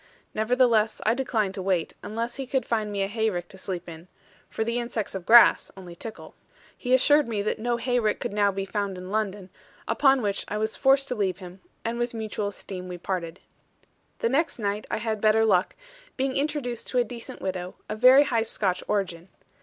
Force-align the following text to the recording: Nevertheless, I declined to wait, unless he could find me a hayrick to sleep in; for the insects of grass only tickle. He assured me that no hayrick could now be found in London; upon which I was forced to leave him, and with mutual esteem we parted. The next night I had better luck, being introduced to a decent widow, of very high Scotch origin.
Nevertheless, 0.33 0.99
I 1.05 1.13
declined 1.13 1.53
to 1.53 1.61
wait, 1.61 1.93
unless 2.01 2.37
he 2.37 2.47
could 2.47 2.65
find 2.65 2.91
me 2.91 3.03
a 3.03 3.07
hayrick 3.07 3.47
to 3.49 3.57
sleep 3.59 3.87
in; 3.87 4.07
for 4.49 4.63
the 4.63 4.79
insects 4.79 5.13
of 5.13 5.27
grass 5.27 5.69
only 5.77 5.95
tickle. 5.95 6.33
He 6.75 6.95
assured 6.95 7.27
me 7.27 7.43
that 7.43 7.59
no 7.59 7.77
hayrick 7.77 8.19
could 8.19 8.33
now 8.33 8.51
be 8.51 8.65
found 8.65 8.97
in 8.97 9.11
London; 9.11 9.51
upon 9.87 10.23
which 10.23 10.43
I 10.47 10.57
was 10.57 10.75
forced 10.75 11.07
to 11.09 11.13
leave 11.13 11.37
him, 11.37 11.61
and 11.85 11.99
with 11.99 12.15
mutual 12.15 12.47
esteem 12.47 12.87
we 12.87 12.97
parted. 12.97 13.41
The 14.17 14.29
next 14.29 14.57
night 14.57 14.87
I 14.89 14.97
had 14.97 15.21
better 15.21 15.45
luck, 15.45 15.75
being 16.17 16.35
introduced 16.35 16.87
to 16.87 16.97
a 16.97 17.03
decent 17.03 17.39
widow, 17.39 17.75
of 17.87 17.99
very 17.99 18.23
high 18.23 18.41
Scotch 18.41 18.83
origin. 18.87 19.29